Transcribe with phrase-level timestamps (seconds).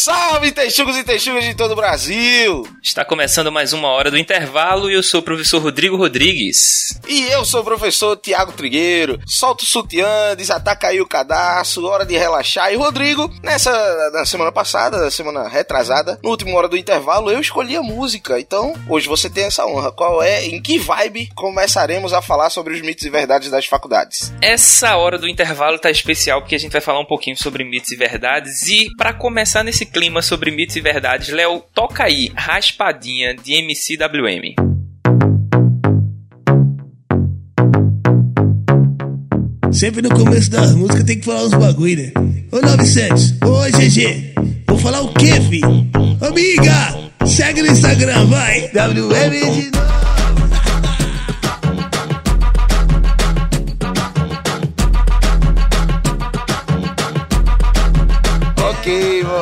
[0.00, 2.66] Salve, texugos e texugas de todo o Brasil!
[2.82, 6.98] Está começando mais uma hora do intervalo e eu sou o professor Rodrigo Rodrigues.
[7.06, 9.20] E eu sou o professor Tiago Trigueiro.
[9.26, 12.72] Solta o sutiã, desataca aí o cadastro, hora de relaxar.
[12.72, 13.70] E Rodrigo, nessa
[14.10, 18.40] na semana passada, na semana retrasada, no último hora do intervalo, eu escolhi a música.
[18.40, 19.92] Então, hoje você tem essa honra.
[19.92, 24.32] Qual é, em que vibe começaremos a falar sobre os mitos e verdades das faculdades?
[24.40, 27.92] Essa hora do intervalo tá especial porque a gente vai falar um pouquinho sobre mitos
[27.92, 33.34] e verdades e para começar nesse clima sobre mitos e verdades, Léo, toca aí Raspadinha
[33.34, 34.54] de MCWM.
[39.72, 42.12] Sempre no começo das músicas tem que falar uns bagulho, né?
[42.52, 44.34] Ô 900, ô GG,
[44.66, 45.60] vou falar o quê, fi?
[46.20, 48.68] Amiga, segue no Instagram, vai!
[48.68, 49.99] WM de novo.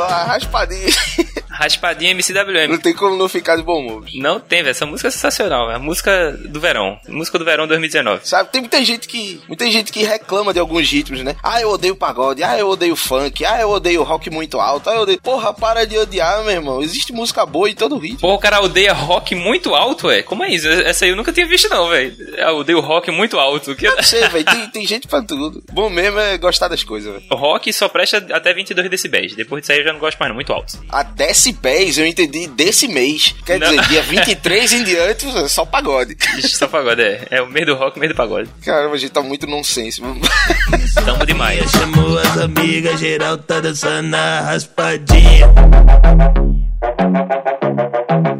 [0.02, 1.44] A raspadinha.
[1.58, 2.68] Raspadinha MCWM.
[2.68, 4.04] Não tem como não ficar de bom humor.
[4.14, 4.70] Não tem, velho.
[4.70, 5.68] Essa música é sensacional.
[5.68, 6.96] É a música do verão.
[7.08, 8.28] Música do verão 2019.
[8.28, 9.40] Sabe, tem muita gente que.
[9.48, 11.34] Muita gente que reclama de alguns ritmos, né?
[11.42, 14.94] Ah, eu odeio pagode, ah, eu odeio funk, ah, eu odeio rock muito alto, ah,
[14.94, 15.20] eu odeio.
[15.20, 16.80] Porra, para de odiar, meu irmão.
[16.80, 18.20] Existe música boa em todo ritmo.
[18.20, 20.22] Pô, o cara odeia rock muito alto, é?
[20.22, 20.68] Como é isso?
[20.68, 22.16] Essa aí eu nunca tinha visto, não, velho.
[22.36, 23.74] Eu odeio rock muito alto.
[23.74, 23.88] Que...
[23.88, 24.44] Não sei, velho.
[24.44, 25.60] Tem, tem gente pra tudo.
[25.72, 27.24] Bom mesmo é gostar das coisas, velho.
[27.32, 29.34] O rock só presta até 22 decibéis.
[29.34, 30.36] Depois disso aí eu já não gosto mais, não.
[30.36, 30.78] Muito alto.
[30.88, 31.02] A
[31.52, 33.34] decibéis, eu entendi desse mês.
[33.44, 33.68] Quer Não.
[33.68, 36.16] dizer, dia 23 em diante, é só pagode.
[36.42, 37.26] Só pagode, é.
[37.30, 38.48] É o meio do rock, o meio do pagode.
[38.64, 40.00] Caramba, a gente tá muito nonsense.
[41.04, 41.70] Tamo demais.
[41.70, 45.48] Chamou as amigas, geral tá dançando a raspadinha.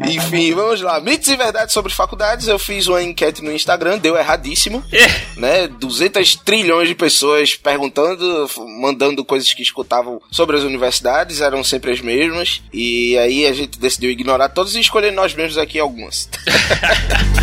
[0.09, 0.99] Enfim, vamos lá.
[0.99, 2.47] Mitos e verdades sobre faculdades.
[2.47, 4.83] Eu fiz uma enquete no Instagram, deu erradíssimo.
[4.91, 5.39] É.
[5.39, 5.67] né?
[5.67, 8.49] 200 trilhões de pessoas perguntando,
[8.81, 12.61] mandando coisas que escutavam sobre as universidades, eram sempre as mesmas.
[12.73, 16.29] E aí a gente decidiu ignorar todas e escolher nós mesmos aqui algumas.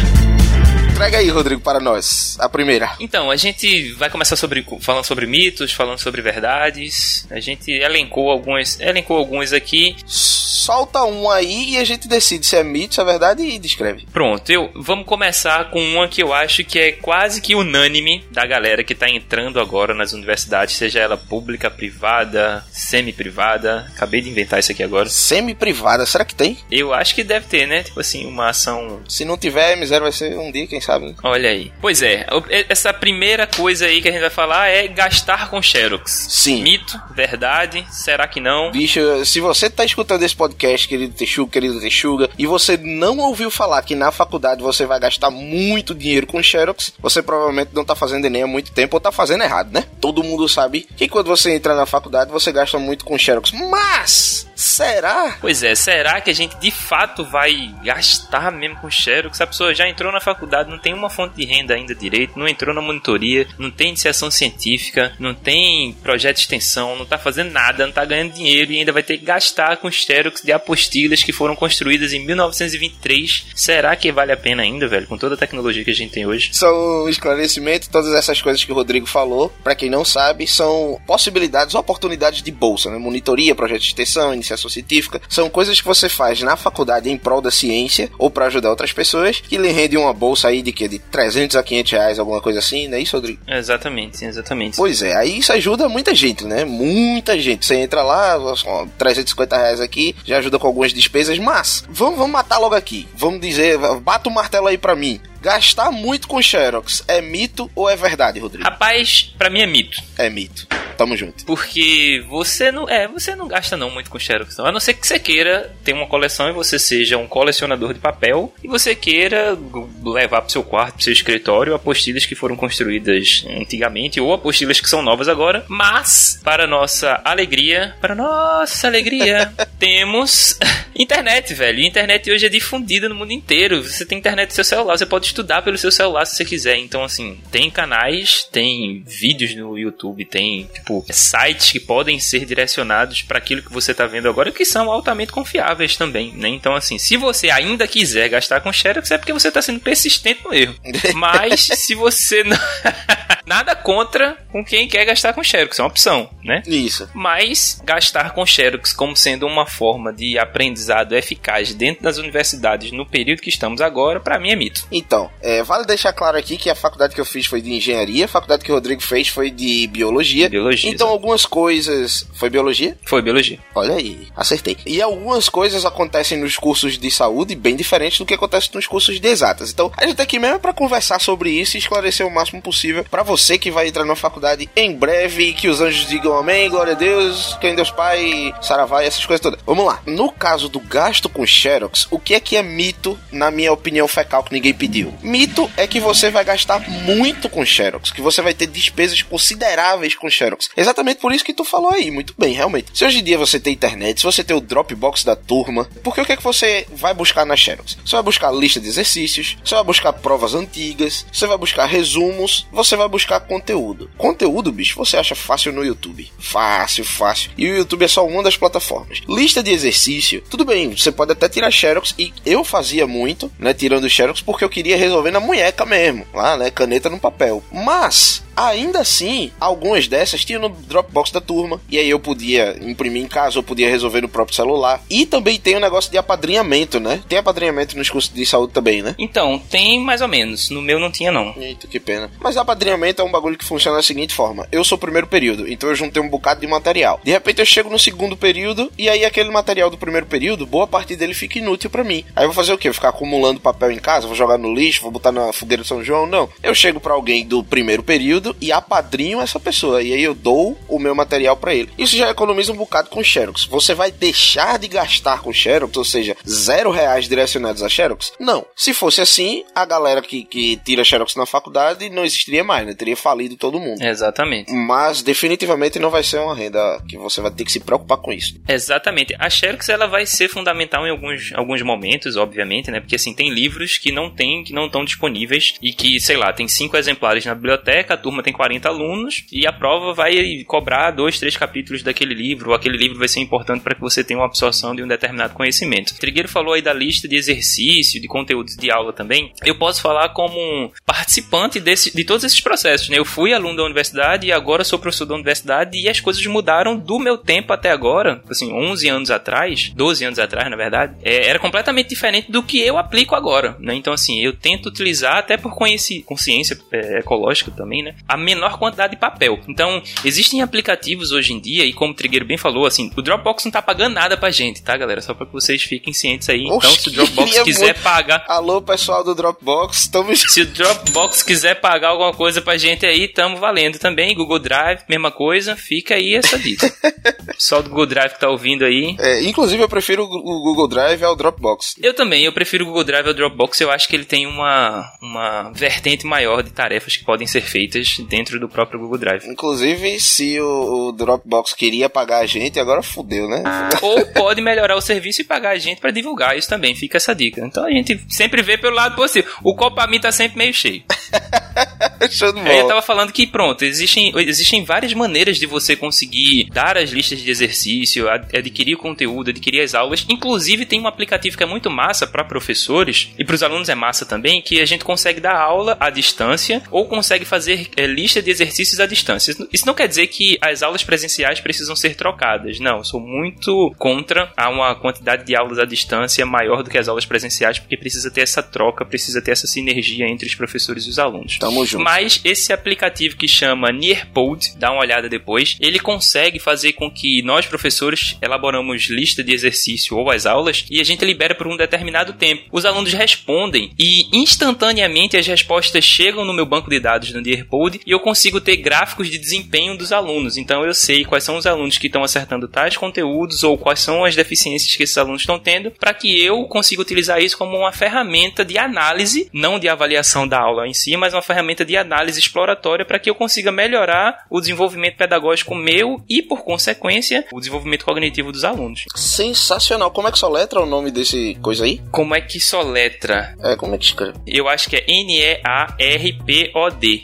[0.96, 2.38] Traga aí, Rodrigo, para nós.
[2.40, 2.90] A primeira.
[2.98, 7.26] Então, a gente vai começar sobre, falando sobre mitos, falando sobre verdades.
[7.30, 9.94] A gente elencou alguns, elencou alguns aqui.
[10.06, 14.06] Solta um aí e a gente decide se é mito, se é verdade e descreve.
[14.10, 18.46] Pronto, eu vamos começar com uma que eu acho que é quase que unânime da
[18.46, 23.86] galera que tá entrando agora nas universidades, seja ela pública, privada, semi-privada.
[23.94, 25.10] Acabei de inventar isso aqui agora.
[25.10, 26.56] Semi-privada, será que tem?
[26.70, 27.82] Eu acho que deve ter, né?
[27.82, 31.14] Tipo assim, uma ação Se não tiver, M0 vai ser um dia, quem sabe?
[31.22, 31.72] Olha aí.
[31.80, 32.26] Pois é,
[32.68, 36.28] essa primeira coisa aí que a gente vai falar é gastar com Xerox.
[36.30, 36.62] Sim.
[36.62, 38.70] Mito, verdade, será que não?
[38.70, 43.50] Bicho, se você tá escutando esse podcast, querido Texuga, querido Texuga, e você não ouviu
[43.50, 47.94] falar que na faculdade você vai gastar muito dinheiro com Xerox, você provavelmente não tá
[47.94, 49.84] fazendo Enem há muito tempo ou tá fazendo errado, né?
[50.00, 53.50] Todo mundo sabe que quando você entra na faculdade você gasta muito com Xerox.
[53.52, 55.36] Mas, será?
[55.40, 59.40] Pois é, será que a gente de fato vai gastar mesmo com Xerox?
[59.40, 62.48] A pessoa já entrou na faculdade, não tem uma fonte de renda ainda direito, não
[62.48, 67.50] entrou na monitoria, não tem iniciação científica, não tem projeto de extensão, não tá fazendo
[67.50, 71.22] nada, não tá ganhando dinheiro e ainda vai ter que gastar com Xerox de apostilhas
[71.22, 73.46] que foram construídas em 1923.
[73.54, 76.26] Será que vale a pena ainda, velho, com toda a tecnologia que a gente tem
[76.26, 76.50] hoje?
[76.52, 81.00] São um esclarecimento, todas essas coisas que o Rodrigo falou, pra quem não sabe, são
[81.06, 82.98] possibilidades oportunidades de bolsa, né?
[82.98, 87.40] Monitoria, projeto de extensão, iniciação científica, são coisas que você faz na faculdade em prol
[87.40, 90.88] da ciência ou pra ajudar outras pessoas, que lhe rende uma bolsa aí de que
[90.88, 93.40] de 300 a 500 reais, alguma coisa assim, não é isso, Rodrigo?
[93.46, 94.76] Exatamente, exatamente.
[94.76, 96.64] Pois é, aí isso ajuda muita gente, né?
[96.64, 97.66] Muita gente.
[97.66, 102.32] Você entra lá, ó, 350 reais aqui, já ajuda com algumas despesas, mas vamos, vamos
[102.32, 103.08] matar logo aqui.
[103.14, 105.20] Vamos dizer, bata o martelo aí pra mim.
[105.46, 108.64] Gastar muito com Xerox é mito ou é verdade, Rodrigo?
[108.64, 110.02] Rapaz, pra mim é mito.
[110.18, 110.66] É mito.
[110.96, 111.44] Tamo junto.
[111.44, 112.88] Porque você não.
[112.88, 114.56] É, você não gasta não muito com Xerox.
[114.56, 114.66] Não.
[114.66, 118.00] A não ser que você queira ter uma coleção e você seja um colecionador de
[118.00, 119.56] papel e você queira
[120.02, 124.88] levar pro seu quarto, pro seu escritório, apostilhas que foram construídas antigamente ou apostilhas que
[124.88, 125.64] são novas agora.
[125.68, 130.58] Mas, para nossa alegria, para nossa alegria, temos
[130.94, 131.82] internet, velho.
[131.82, 133.82] Internet hoje é difundida no mundo inteiro.
[133.82, 136.78] Você tem internet no seu celular, você pode estudar pelo seu celular se você quiser.
[136.78, 143.22] Então, assim, tem canais, tem vídeos no YouTube, tem, tipo, sites que podem ser direcionados
[143.22, 146.48] para aquilo que você tá vendo agora, que são altamente confiáveis também, né?
[146.48, 150.42] Então, assim, se você ainda quiser gastar com Xerox, é porque você tá sendo persistente
[150.44, 150.74] no erro.
[151.14, 152.56] Mas, se você não...
[153.46, 156.62] Nada contra com quem quer gastar com Xerox, é uma opção, né?
[156.66, 157.08] Isso.
[157.14, 163.06] Mas gastar com Xerox como sendo uma forma de aprendizado eficaz dentro das universidades no
[163.06, 164.84] período que estamos agora, para mim é mito.
[164.90, 168.24] Então, é, vale deixar claro aqui que a faculdade que eu fiz foi de engenharia,
[168.24, 170.48] a faculdade que o Rodrigo fez foi de biologia.
[170.48, 170.90] Biologia.
[170.90, 172.26] Então, algumas coisas.
[172.34, 172.98] Foi biologia?
[173.04, 173.60] Foi biologia.
[173.74, 174.76] Olha aí, acertei.
[174.84, 179.20] E algumas coisas acontecem nos cursos de saúde bem diferentes do que acontece nos cursos
[179.20, 179.70] de exatas.
[179.70, 183.04] Então, a gente tá aqui mesmo para conversar sobre isso e esclarecer o máximo possível
[183.08, 186.68] para você que vai entrar na faculdade em breve e que os anjos digam amém,
[186.68, 189.60] glória a Deus, quem Deus Pai, saravá e essas coisas todas.
[189.66, 190.02] Vamos lá.
[190.06, 194.08] No caso do gasto com Xerox, o que é que é mito, na minha opinião
[194.08, 195.14] fecal, que ninguém pediu?
[195.22, 200.14] Mito é que você vai gastar muito com Xerox, que você vai ter despesas consideráveis
[200.14, 200.70] com Xerox.
[200.76, 202.90] Exatamente por isso que tu falou aí, muito bem, realmente.
[202.94, 206.20] Se hoje em dia você tem internet, se você tem o Dropbox da turma, porque
[206.20, 207.98] o que é que você vai buscar na Xerox?
[208.04, 212.66] Você vai buscar lista de exercícios, você vai buscar provas antigas, você vai buscar resumos,
[212.72, 214.10] você vai buscar conteúdo.
[214.16, 216.30] Conteúdo, bicho, você acha fácil no YouTube.
[216.38, 217.50] Fácil, fácil.
[217.56, 219.20] E o YouTube é só uma das plataformas.
[219.28, 223.74] Lista de exercício, tudo bem, você pode até tirar Xerox, e eu fazia muito, né,
[223.74, 227.62] tirando Xerox, porque eu queria resolver na munheca mesmo, lá, né, caneta no papel.
[227.72, 233.22] Mas, ainda assim, algumas dessas tinham no Dropbox da turma, e aí eu podia imprimir
[233.22, 235.02] em casa, eu podia resolver no próprio celular.
[235.10, 237.20] E também tem o um negócio de apadrinhamento, né?
[237.28, 239.14] Tem apadrinhamento nos cursos de saúde também, né?
[239.18, 240.70] Então, tem mais ou menos.
[240.70, 241.54] No meu não tinha, não.
[241.58, 242.30] Eita, que pena.
[242.40, 245.70] Mas apadrinhamento é um bagulho que funciona da seguinte forma: eu sou o primeiro período,
[245.70, 247.20] então eu juntei um bocado de material.
[247.22, 250.86] De repente eu chego no segundo período, e aí aquele material do primeiro período, boa
[250.86, 252.24] parte dele fica inútil para mim.
[252.34, 252.88] Aí eu vou fazer o quê?
[252.88, 255.88] Vou ficar acumulando papel em casa, vou jogar no lixo, vou botar na fogueira de
[255.88, 256.26] São João?
[256.26, 256.48] Não.
[256.62, 260.02] Eu chego para alguém do primeiro período e apadrinho essa pessoa.
[260.02, 261.90] E aí eu dou o meu material para ele.
[261.98, 263.64] Isso já economiza um bocado com Xerox.
[263.64, 268.32] Você vai deixar de gastar com Xerox, ou seja, zero reais direcionados a Xerox?
[268.38, 268.66] Não.
[268.74, 272.94] Se fosse assim, a galera que, que tira Xerox na faculdade não existiria mais, né?
[272.94, 274.02] Teria falido todo mundo.
[274.02, 274.72] Exatamente.
[274.72, 278.32] Mas definitivamente não vai ser uma renda que você vai ter que se preocupar com
[278.32, 278.60] isso.
[278.68, 279.34] Exatamente.
[279.38, 283.00] A Xerox ela vai ser fundamental em alguns, alguns momentos, obviamente, né?
[283.00, 286.52] Porque assim, tem livros que não tem, que não estão disponíveis e que, sei lá,
[286.52, 291.10] tem cinco exemplares na biblioteca, a turma tem 40 alunos e a prova vai cobrar
[291.10, 294.46] dois, três capítulos daquele livro, aquele livro vai ser importante para que você tenha uma
[294.46, 296.12] absorção de um determinado conhecimento.
[296.12, 299.52] O Trigueiro falou aí da lista de exercício, de conteúdos de aula também.
[299.64, 303.18] Eu posso falar como um participante desse, de todos esses processos, né?
[303.18, 306.96] Eu fui aluno da universidade e agora sou professor da universidade e as coisas mudaram
[306.96, 311.48] do meu tempo até agora, assim, 11 anos atrás, 12 anos atrás, na verdade, é,
[311.48, 313.94] era completamente diferente do que eu aplico agora, né?
[313.94, 318.14] Então, assim, eu tento utilizar, até por consciência é, ecológica também, né?
[318.28, 319.60] A menor quantidade de papel.
[319.68, 323.64] Então, existem aplicativos hoje em dia, e como o Trigueiro bem falou, assim, o Dropbox
[323.64, 325.20] não tá pagando nada pra gente, tá, galera?
[325.20, 326.64] Só pra que vocês fiquem cientes aí.
[326.64, 328.02] Então, se o Dropbox quiser muito...
[328.02, 328.44] pagar.
[328.48, 330.40] Alô, pessoal do Dropbox, estamos.
[330.40, 334.34] Se o Dropbox quiser pagar alguma coisa pra gente aí, tamo valendo também.
[334.34, 336.92] Google Drive, mesma coisa, fica aí essa dica.
[337.46, 339.16] Pessoal do Google Drive que tá ouvindo aí.
[339.18, 341.94] É, inclusive, eu prefiro o Google Drive ao Dropbox.
[342.02, 343.80] Eu também, eu prefiro o Google Drive ao Dropbox.
[343.80, 348.15] Eu acho que ele tem uma, uma vertente maior de tarefas que podem ser feitas
[348.22, 349.46] dentro do próprio Google Drive.
[349.46, 353.62] Inclusive, se o, o Dropbox queria pagar a gente, agora fudeu, né?
[354.02, 356.94] Ou pode melhorar o serviço e pagar a gente para divulgar isso também.
[356.94, 357.64] Fica essa dica.
[357.64, 359.50] Então a gente sempre vê pelo lado possível.
[359.62, 361.02] O copo pra mim tá sempre meio cheio.
[362.30, 366.68] Show de Aí eu tava falando que, pronto, existem, existem várias maneiras de você conseguir
[366.72, 370.24] dar as listas de exercício, adquirir conteúdo, adquirir as aulas.
[370.28, 373.94] Inclusive, tem um aplicativo que é muito massa para professores e para os alunos é
[373.94, 378.42] massa também, que a gente consegue dar aula à distância ou consegue fazer é, lista
[378.42, 379.54] de exercícios à distância.
[379.72, 382.78] Isso não quer dizer que as aulas presenciais precisam ser trocadas.
[382.80, 386.98] Não, eu sou muito contra a uma quantidade de aulas à distância maior do que
[386.98, 391.04] as aulas presenciais, porque precisa ter essa troca, precisa ter essa sinergia entre os professores
[391.04, 391.58] e os alunos.
[391.58, 392.04] Tamo junto.
[392.04, 397.42] Mas esse aplicativo que chama Nearpod, dá uma olhada depois, ele consegue fazer com que
[397.42, 401.76] nós, professores, elaboramos lista de exercício ou as aulas e a gente libera por um
[401.76, 402.64] determinado tempo.
[402.72, 407.85] Os alunos respondem e instantaneamente as respostas chegam no meu banco de dados do Nearpod
[407.94, 410.56] e eu consigo ter gráficos de desempenho dos alunos.
[410.56, 414.24] Então eu sei quais são os alunos que estão acertando tais conteúdos ou quais são
[414.24, 417.92] as deficiências que esses alunos estão tendo, para que eu consiga utilizar isso como uma
[417.92, 422.38] ferramenta de análise, não de avaliação da aula em si, mas uma ferramenta de análise
[422.38, 428.04] exploratória para que eu consiga melhorar o desenvolvimento pedagógico meu e, por consequência, o desenvolvimento
[428.04, 429.04] cognitivo dos alunos.
[429.14, 430.10] Sensacional.
[430.10, 432.00] Como é que soletra o nome desse coisa aí?
[432.10, 433.54] Como é que soletra?
[433.62, 434.38] É, como é que escreve?
[434.46, 436.46] Eu acho que é N-E-A-R-P-O-D.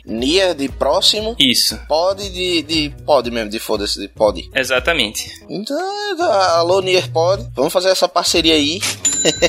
[0.06, 1.36] Nia de próximo.
[1.38, 1.78] Isso.
[1.88, 4.48] Pod de, de pod mesmo, de foda-se, de pod.
[4.54, 5.30] Exatamente.
[5.48, 5.78] Então,
[6.56, 7.46] alô, Nier Pod.
[7.54, 8.80] Vamos fazer essa parceria aí.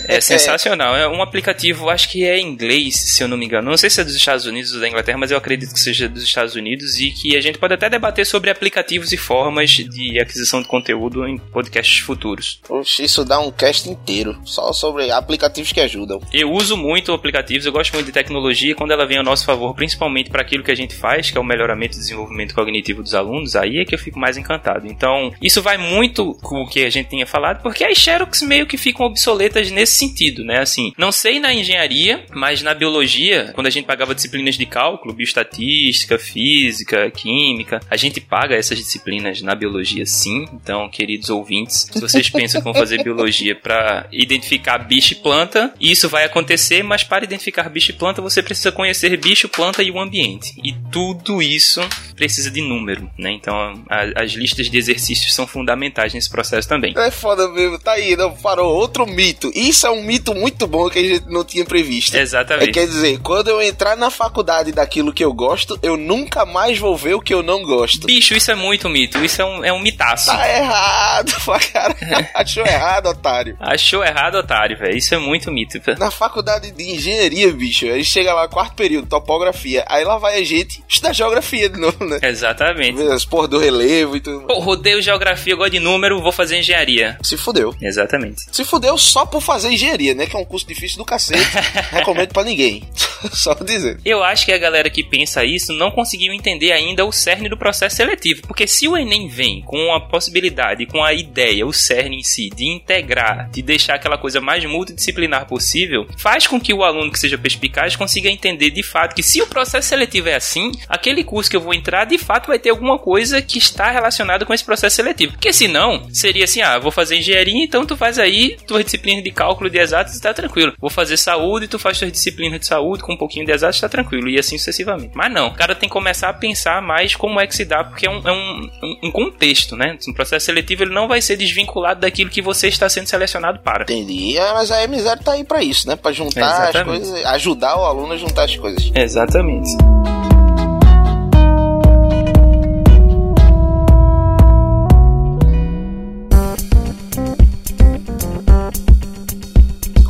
[0.07, 0.95] É sensacional.
[0.95, 3.69] É um aplicativo, acho que é inglês, se eu não me engano.
[3.69, 6.07] Não sei se é dos Estados Unidos ou da Inglaterra, mas eu acredito que seja
[6.07, 10.19] dos Estados Unidos e que a gente pode até debater sobre aplicativos e formas de
[10.19, 12.59] aquisição de conteúdo em podcasts futuros.
[12.69, 16.21] Oxe, isso dá um cast inteiro só sobre aplicativos que ajudam.
[16.31, 19.73] Eu uso muito aplicativos, eu gosto muito de tecnologia quando ela vem a nosso favor,
[19.73, 23.13] principalmente para aquilo que a gente faz, que é o melhoramento e desenvolvimento cognitivo dos
[23.13, 24.87] alunos, aí é que eu fico mais encantado.
[24.87, 28.65] Então, isso vai muito com o que a gente tinha falado, porque as Xerox meio
[28.65, 30.59] que ficam obsoletas nesse sentido, né?
[30.59, 35.13] Assim, não sei na engenharia, mas na biologia, quando a gente pagava disciplinas de cálculo,
[35.13, 40.45] bioestatística, física, química, a gente paga essas disciplinas na biologia sim.
[40.53, 45.73] Então, queridos ouvintes, se vocês pensam que vão fazer biologia para identificar bicho e planta,
[45.79, 49.91] isso vai acontecer, mas para identificar bicho e planta, você precisa conhecer bicho, planta e
[49.91, 50.53] o ambiente.
[50.63, 51.81] E tudo isso
[52.15, 53.31] precisa de número, né?
[53.31, 53.55] Então,
[53.89, 56.93] a, as listas de exercícios são fundamentais nesse processo também.
[56.97, 58.73] É foda mesmo, tá aí, não parou.
[58.73, 59.51] Outro mito.
[59.53, 62.15] Isso é um mito muito bom que a gente não tinha previsto.
[62.15, 62.69] Exatamente.
[62.69, 66.77] É, quer dizer, quando eu entrar na faculdade daquilo que eu gosto, eu nunca mais
[66.77, 68.07] vou ver o que eu não gosto.
[68.07, 69.23] Bicho, isso é muito mito.
[69.23, 70.27] Isso é um, é um mitaço.
[70.27, 71.33] Tá errado,
[71.73, 71.95] cara.
[72.33, 73.57] Achou errado, otário.
[73.59, 74.97] Achou errado, otário, velho.
[74.97, 75.79] Isso é muito mito.
[75.97, 79.83] Na faculdade de engenharia, bicho, a gente chega lá, quarto período, topografia.
[79.87, 82.19] Aí lá vai a gente estudar geografia de novo, né?
[82.21, 83.01] Exatamente.
[83.03, 84.47] As porra do relevo e tudo.
[84.47, 87.17] Pô, rodeio geografia, gosto de número, vou fazer engenharia.
[87.21, 87.75] Se fudeu.
[87.81, 88.41] Exatamente.
[88.51, 90.25] Se fudeu só por fazer engenharia, né?
[90.25, 91.43] Que é um curso difícil do cacete.
[91.91, 92.83] Recomendo pra ninguém.
[93.33, 93.99] só dizer.
[94.03, 97.57] Eu acho que a galera que pensa isso não conseguiu entender ainda o cerne do
[97.57, 98.41] processo seletivo.
[98.47, 102.49] Porque se o Enem vem com a possibilidade, com a ideia, o cerne em si,
[102.49, 107.19] de integrar, de deixar aquela coisa mais multidisciplinar possível, faz com que o aluno que
[107.19, 111.49] seja perspicaz consiga entender de fato que se o processo seletivo é assim, aquele curso
[111.49, 114.63] que eu vou entrar de fato vai ter alguma coisa que está relacionada com esse
[114.63, 115.33] processo seletivo.
[115.33, 119.31] Porque senão, seria assim: ah, vou fazer engenharia, então tu faz aí tuas disciplinas de
[119.31, 120.73] cálculo de exatos e tá tranquilo.
[120.79, 123.89] Vou fazer saúde, tu faz tuas disciplinas de saúde com um pouquinho de exatos, tá
[123.89, 124.29] tranquilo.
[124.29, 125.11] E assim sucessivamente.
[125.15, 127.83] Mas não, o cara tem que começar a pensar mais como é que se dá,
[127.83, 128.69] porque é um, é um,
[129.03, 129.97] um contexto, né?
[130.07, 133.83] Um processo seletivo ele não vai ser desvinculado daquilo que você está sendo selecionado para.
[133.83, 134.37] Entendi.
[134.37, 135.95] É, mas a M0 tá aí pra isso, né?
[135.95, 137.03] Pra juntar Exatamente.
[137.03, 138.91] as coisas, ajudar o aluno a juntar as coisas.
[138.93, 139.69] Exatamente.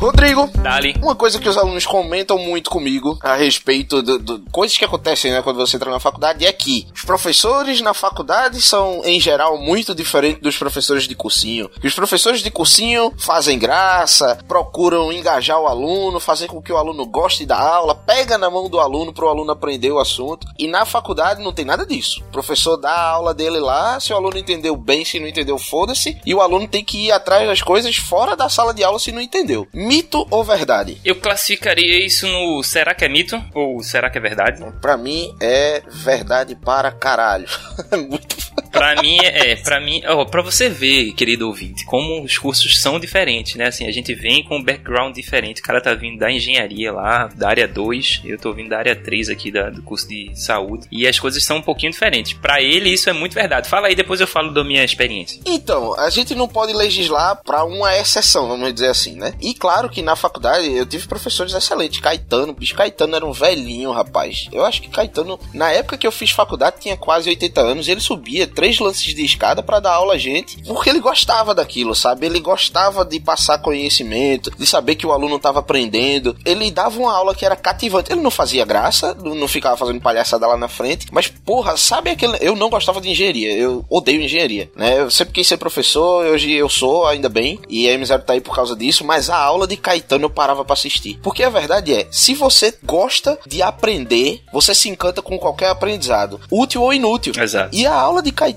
[0.04, 0.94] Rodrigo, Dali.
[1.02, 5.40] uma coisa que os alunos comentam muito comigo a respeito de, coisas que acontecem né,
[5.40, 9.94] quando você entra na faculdade é que os professores na faculdade são, em geral, muito
[9.94, 11.70] diferentes dos professores de cursinho.
[11.80, 16.76] Que os professores de cursinho fazem graça, procuram engajar o aluno, fazer com que o
[16.76, 20.46] aluno goste da aula, pega na mão do aluno para o aluno aprender o assunto.
[20.58, 22.22] E na faculdade não tem nada disso.
[22.28, 25.56] O professor dá a aula dele lá, se o aluno entendeu bem, se não entendeu,
[25.56, 26.20] foda-se.
[26.26, 29.10] E o aluno tem que ir atrás das coisas fora da sala de aula se
[29.10, 29.66] não entendeu.
[29.94, 31.00] Mito ou verdade?
[31.04, 34.60] Eu classificaria isso no será que é mito ou será que é verdade?
[34.80, 37.46] Pra mim é verdade para caralho.
[38.10, 38.36] Muito
[38.74, 42.98] Pra mim, é, pra mim, ó, pra você ver, querido ouvinte, como os cursos são
[42.98, 43.68] diferentes, né?
[43.68, 45.60] Assim, a gente vem com um background diferente.
[45.60, 48.96] O cara tá vindo da engenharia lá, da área 2, eu tô vindo da área
[48.96, 50.88] 3 aqui da, do curso de saúde.
[50.90, 52.32] E as coisas são um pouquinho diferentes.
[52.32, 53.68] Pra ele, isso é muito verdade.
[53.68, 55.40] Fala aí, depois eu falo da minha experiência.
[55.46, 59.34] Então, a gente não pode legislar pra uma exceção, vamos dizer assim, né?
[59.40, 62.00] E claro que na faculdade eu tive professores excelentes.
[62.00, 64.48] Caetano, bicho, Caetano era um velhinho, rapaz.
[64.52, 67.88] Eu acho que Caetano, na época que eu fiz faculdade, tinha quase 80 anos.
[67.88, 71.94] Ele subia três lances de escada para dar aula a gente, porque ele gostava daquilo,
[71.94, 72.24] sabe?
[72.24, 76.34] Ele gostava de passar conhecimento, de saber que o aluno estava aprendendo.
[76.46, 78.10] Ele dava uma aula que era cativante.
[78.10, 82.38] Ele não fazia graça, não ficava fazendo palhaçada lá na frente, mas porra, sabe aquele.
[82.40, 85.00] Eu não gostava de engenharia, eu odeio engenharia, né?
[85.00, 88.40] Eu sempre quis ser professor, hoje eu sou, ainda bem, e a M0 tá aí
[88.40, 91.18] por causa disso, mas a aula de Caetano eu parava para assistir.
[91.22, 96.40] Porque a verdade é, se você gosta de aprender, você se encanta com qualquer aprendizado,
[96.50, 97.34] útil ou inútil.
[97.36, 97.76] Exato.
[97.76, 98.53] E a aula de Caetano,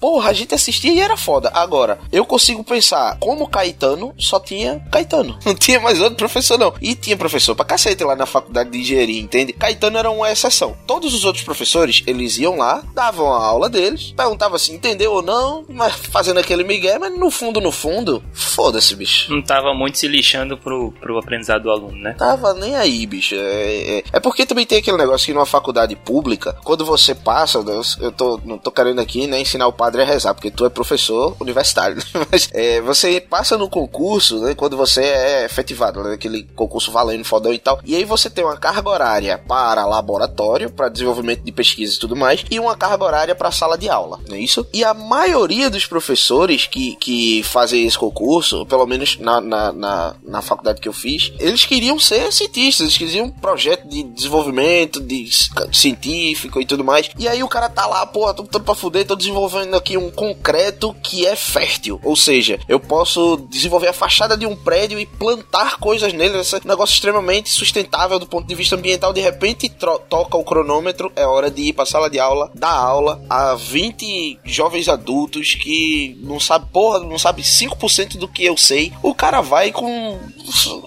[0.00, 1.50] porra, a gente assistia e era foda.
[1.54, 5.38] Agora, eu consigo pensar, como Caetano, só tinha Caetano.
[5.44, 6.74] Não tinha mais outro professor, não.
[6.80, 9.52] E tinha professor pra cacete lá na faculdade de engenharia, entende?
[9.52, 10.76] Caetano era uma exceção.
[10.86, 15.22] Todos os outros professores, eles iam lá, davam a aula deles, perguntavam se entendeu ou
[15.22, 19.32] não, mas fazendo aquele migué, mas no fundo, no fundo, foda-se, bicho.
[19.32, 22.14] Não tava muito se lixando pro, pro aprendizado do aluno, né?
[22.18, 23.34] Tava nem aí, bicho.
[23.34, 27.58] É, é, é porque também tem aquele negócio que numa faculdade pública, quando você passa,
[27.58, 30.50] eu, eu tô, não tô querendo aqui, né, né, ensinar o padre a rezar, porque
[30.50, 32.02] tu é professor universitário.
[32.30, 37.24] Mas é, você passa no concurso, né, quando você é efetivado, né, aquele concurso valendo,
[37.24, 37.80] fodão e tal.
[37.84, 42.16] E aí você tem uma carga horária para laboratório, para desenvolvimento de pesquisa e tudo
[42.16, 44.66] mais, e uma carga horária para sala de aula, não é isso?
[44.72, 50.14] E a maioria dos professores que, que fazem esse concurso, pelo menos na, na, na,
[50.22, 55.00] na faculdade que eu fiz, eles queriam ser cientistas, eles queriam um projeto de desenvolvimento,
[55.00, 55.28] de
[55.72, 57.10] científico e tudo mais.
[57.18, 60.10] E aí o cara tá lá, pô, tô todo pra fuder, tô desenvolvendo aqui um
[60.10, 62.00] concreto que é fértil.
[62.02, 66.38] Ou seja, eu posso desenvolver a fachada de um prédio e plantar coisas nele.
[66.38, 69.12] Esse negócio extremamente sustentável do ponto de vista ambiental.
[69.12, 73.20] De repente toca o cronômetro, é hora de ir pra sala de aula, dar aula
[73.28, 78.92] a 20 jovens adultos que não sabe porra, não sabe 5% do que eu sei.
[79.02, 80.18] O cara vai com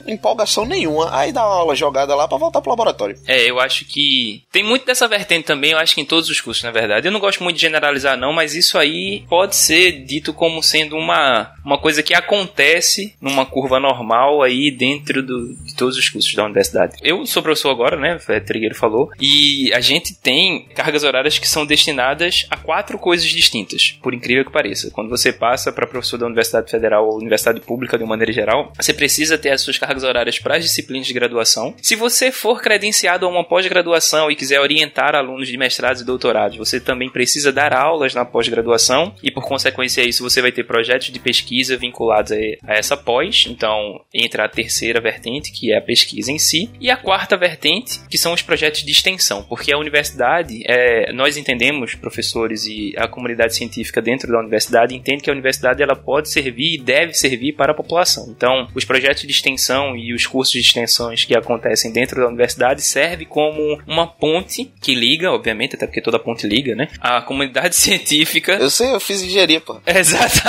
[0.08, 1.10] empolgação nenhuma.
[1.16, 3.18] Aí dá uma aula jogada lá para voltar pro laboratório.
[3.28, 6.42] É, eu acho que tem muito dessa vertente também, eu acho que em todos os
[6.42, 7.08] cursos, na verdade.
[7.08, 10.96] Eu não gosto muito de generalizar não, mas isso aí pode ser dito como sendo
[10.96, 16.34] uma, uma coisa que acontece numa curva normal aí dentro do, de todos os cursos
[16.34, 16.98] da universidade.
[17.02, 21.48] Eu sou professor agora, né, o Trigueiro falou, e a gente tem cargas horárias que
[21.48, 24.92] são destinadas a quatro coisas distintas, por incrível que pareça.
[24.92, 28.72] Quando você passa para professor da Universidade Federal ou Universidade Pública de uma maneira geral,
[28.80, 31.74] você precisa ter as suas cargas horárias para as disciplinas de graduação.
[31.82, 36.58] Se você for credenciado a uma pós-graduação e quiser orientar alunos de mestrados e doutorados,
[36.58, 41.12] você também precisa dar aulas na pós-graduação e por consequência isso você vai ter projetos
[41.12, 43.46] de pesquisa vinculados a essa pós.
[43.48, 48.00] Então entra a terceira vertente que é a pesquisa em si e a quarta vertente
[48.10, 53.08] que são os projetos de extensão, porque a universidade é, nós entendemos professores e a
[53.08, 57.54] comunidade científica dentro da universidade entende que a universidade ela pode servir e deve servir
[57.54, 58.28] para a população.
[58.30, 62.82] Então os projetos de extensão e os cursos de extensões que acontecem dentro da universidade
[62.82, 66.88] servem como uma ponte que liga, obviamente, até porque toda ponte liga, né?
[67.00, 68.54] A comunidade científica.
[68.54, 69.80] Eu sei, eu fiz engenharia, pô.
[69.86, 70.42] Exato.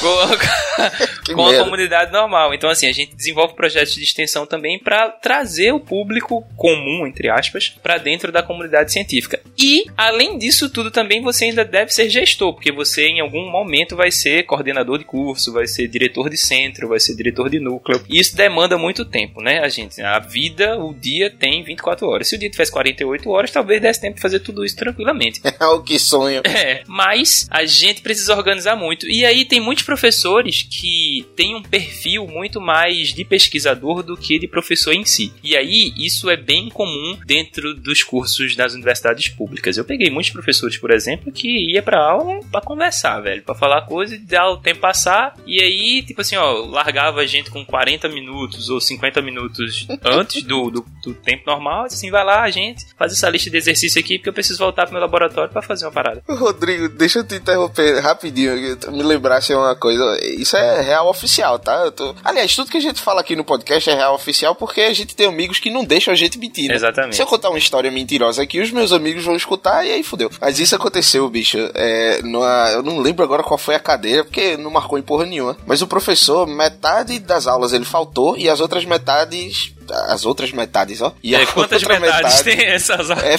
[0.00, 2.54] com, com a comunidade normal.
[2.54, 7.28] Então, assim, a gente desenvolve projetos de extensão também para trazer o público comum, entre
[7.28, 9.40] aspas, para dentro da comunidade científica.
[9.58, 13.96] E, além disso tudo, também você ainda deve ser gestor, porque você em algum momento
[13.96, 18.02] vai ser coordenador de curso, vai ser diretor de centro, vai ser diretor de núcleo.
[18.08, 20.00] E isso demanda muito tempo, né, a gente?
[20.02, 22.28] A vida, o dia tem 24 horas.
[22.28, 25.40] Se o dia tivesse 48 horas, talvez desse tempo de fazer tudo isso tranquilamente.
[25.58, 26.42] É o que sonho.
[26.44, 29.06] É, mas a gente precisa organizar muito.
[29.06, 34.38] E aí tem muitos professores que têm um perfil muito mais de pesquisador do que
[34.38, 35.32] de professor em si.
[35.42, 39.76] E aí, isso é bem comum dentro dos cursos das universidades públicas.
[39.76, 43.82] Eu peguei muitos professores, por exemplo, que ia pra aula pra conversar, velho, pra falar
[43.82, 45.36] coisa e dar o tempo passar.
[45.46, 50.42] E aí, tipo assim, ó, largava a gente com 40 minutos ou 50 minutos antes
[50.42, 51.84] do, do, do tempo normal.
[51.84, 54.84] Assim, vai lá, a gente faz essa lista de exercício aqui, porque eu preciso voltar
[54.84, 56.22] pro meu laboratório para fazer uma parada.
[56.28, 58.52] Rodrigo, deixa eu te interromper rapidinho,
[58.90, 60.18] me lembrasse uma coisa.
[60.24, 61.90] Isso é real oficial, tá?
[61.90, 62.14] Tô...
[62.24, 65.14] Aliás, tudo que a gente fala aqui no podcast é real oficial porque a gente
[65.14, 66.68] tem amigos que não deixam a gente mentir.
[66.68, 66.74] Né?
[66.74, 67.16] Exatamente.
[67.16, 70.30] Se eu contar uma história mentirosa aqui, os meus amigos vão escutar e aí fudeu.
[70.40, 71.58] Mas isso aconteceu, bicho.
[71.74, 72.70] É, numa...
[72.72, 75.56] Eu não lembro agora qual foi a cadeira, porque não marcou em porra nenhuma.
[75.66, 81.00] Mas o professor, metade das aulas ele faltou e as outras metades as outras metades,
[81.00, 81.14] ó.
[81.22, 83.10] E é, quantas metades metade, tem essas?
[83.10, 83.36] É,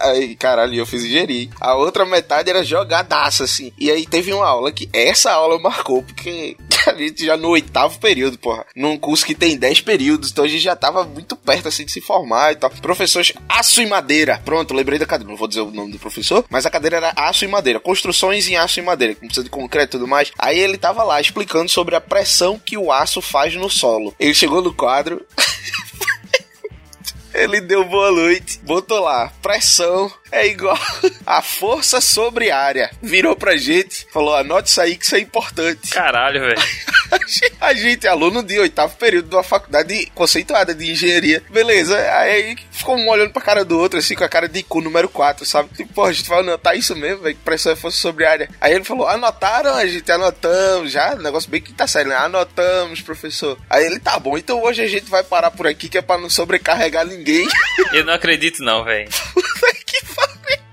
[0.00, 1.48] aí, caralho, eu fiz engenharia.
[1.60, 3.72] A outra metade era jogadaça, assim.
[3.78, 7.98] E aí teve uma aula que essa aula marcou, porque a gente já no oitavo
[7.98, 8.64] período, porra.
[8.74, 11.92] Num curso que tem dez períodos, então a gente já tava muito perto, assim, de
[11.92, 12.70] se formar e tal.
[12.70, 14.40] Professores aço e madeira.
[14.44, 15.30] Pronto, lembrei da cadeira.
[15.30, 17.80] Não vou dizer o nome do professor, mas a cadeira era aço e madeira.
[17.80, 20.32] Construções em aço e madeira, que precisa de concreto e tudo mais.
[20.38, 24.14] Aí ele tava lá explicando sobre a pressão que o aço faz no solo.
[24.18, 25.26] Ele chegou no quadro.
[27.32, 30.78] Ele deu boa noite, botou lá, pressão é igual
[31.24, 32.90] a força sobre área.
[33.00, 35.88] Virou pra gente, falou: anote isso aí que isso é importante.
[35.88, 36.62] Caralho, velho.
[37.60, 41.42] a gente é aluno de oitavo período de uma faculdade conceituada de engenharia.
[41.50, 44.80] Beleza, aí ficou um olhando pra cara do outro, assim, com a cara de cu
[44.80, 45.68] número 4, sabe?
[45.74, 48.24] Tipo, porra, a gente falou, não, tá isso mesmo, velho, que pressão é força sobre
[48.24, 48.48] área.
[48.60, 52.16] Aí ele falou, anotaram, a gente anotamos, já, negócio bem que tá sério, né?
[52.16, 53.58] Anotamos, professor.
[53.68, 56.18] Aí ele, tá bom, então hoje a gente vai parar por aqui, que é pra
[56.18, 57.46] não sobrecarregar ninguém.
[57.92, 59.08] Eu não acredito não, velho.
[59.86, 60.04] que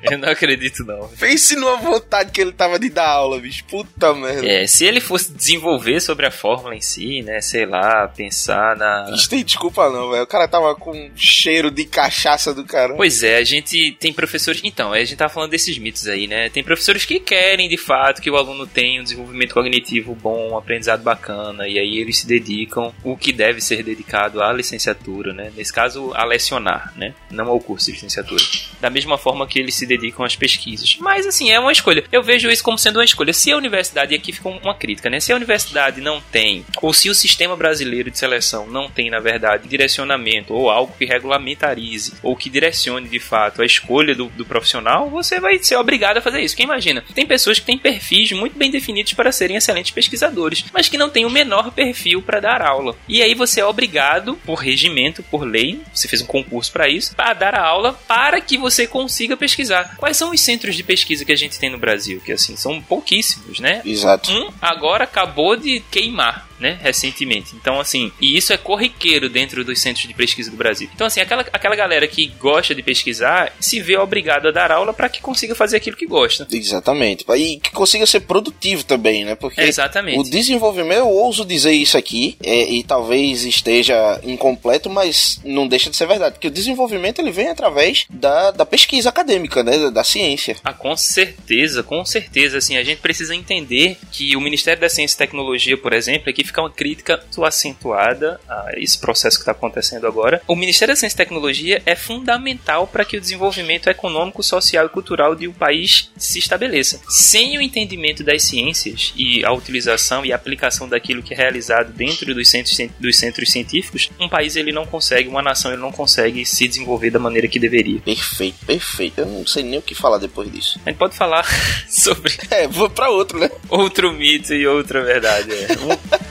[0.02, 1.10] eu não acredito, não.
[1.20, 3.64] Pense numa vontade que ele tava de dar aula, bicho.
[3.66, 4.48] Puta merda.
[4.48, 7.42] É, se ele fosse desenvolver sobre a fórmula em si, né?
[7.42, 9.12] Sei lá, pensar na.
[9.14, 10.24] Isso tem desculpa, não, velho.
[10.24, 12.96] O cara tava com cheiro de cachaça do cara.
[12.96, 14.62] Pois é, a gente tem professores.
[14.64, 16.50] Então, a gente tá falando desses mitos aí, né?
[16.50, 20.58] Tem professores que querem, de fato, que o aluno tenha um desenvolvimento cognitivo bom, um
[20.58, 25.52] aprendizado bacana, e aí eles se dedicam o que deve ser dedicado à licenciatura, né?
[25.56, 27.14] Nesse caso, a lecionar, né?
[27.30, 28.44] Não ao curso de licenciatura.
[28.80, 30.98] Da mesma forma que eles se dedicam às pesquisas.
[31.00, 32.04] Mas, assim, é uma escolha.
[32.12, 33.34] Eu vejo isso como sendo uma escolha.
[33.34, 35.20] Se a universidade, e aqui fica uma crítica, né?
[35.20, 39.20] Se a universidade não tem, ou se o sistema brasileiro de seleção não tem, na
[39.20, 44.46] verdade, direcionamento ou algo que regulamentarize ou que direcione de fato a escolha do, do
[44.46, 46.56] profissional, você vai ser obrigado a fazer isso.
[46.56, 47.04] Quem imagina?
[47.14, 51.10] Tem pessoas que têm perfis muito bem definidos para serem excelentes pesquisadores, mas que não
[51.10, 52.96] têm o menor perfil para dar aula.
[53.08, 57.16] E aí você é obrigado, por regimento, por lei, você fez um concurso para isso,
[57.16, 59.79] para dar a aula para que você consiga pesquisar.
[59.84, 62.22] Quais são os centros de pesquisa que a gente tem no Brasil?
[62.24, 63.82] Que assim, são pouquíssimos, né?
[63.86, 64.32] Exato.
[64.32, 67.56] Um agora acabou de queimar né, recentemente.
[67.56, 70.90] Então, assim, e isso é corriqueiro dentro dos centros de pesquisa do Brasil.
[70.94, 74.94] Então, assim, aquela, aquela galera que gosta de pesquisar se vê obrigado a dar aula
[74.94, 76.48] para que consiga fazer aquilo que gosta.
[76.52, 77.26] Exatamente.
[77.38, 79.36] E que consiga ser produtivo também, né?
[79.36, 80.20] Porque É, exatamente.
[80.20, 85.90] o desenvolvimento, eu ouso dizer isso aqui, é, e talvez esteja incompleto, mas não deixa
[85.90, 86.36] de ser verdade.
[86.36, 89.78] Porque o desenvolvimento ele vem através da, da pesquisa acadêmica, né?
[89.78, 90.58] Da, da ciência.
[90.64, 92.58] Ah, com certeza, com certeza.
[92.58, 96.44] Assim, a gente precisa entender que o Ministério da Ciência e Tecnologia, por exemplo, aqui
[96.50, 100.42] fica uma crítica muito acentuada a esse processo que está acontecendo agora.
[100.48, 104.90] O Ministério da Ciência e Tecnologia é fundamental para que o desenvolvimento econômico, social e
[104.90, 107.00] cultural de um país se estabeleça.
[107.08, 112.34] Sem o entendimento das ciências e a utilização e aplicação daquilo que é realizado dentro
[112.34, 116.46] dos centros, dos centros científicos, um país ele não consegue, uma nação ele não consegue
[116.46, 118.02] se desenvolver da maneira que deveria.
[118.02, 119.22] Perfeito, perfeito.
[119.22, 120.80] Eu não sei nem o que falar depois disso.
[120.86, 121.46] A gente pode falar
[121.88, 123.50] sobre É, vou pra outro, né?
[123.70, 125.52] outro mito e outra verdade.
[125.52, 125.68] É.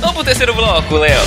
[0.00, 1.20] Vamos pro terceiro bloco, Léo.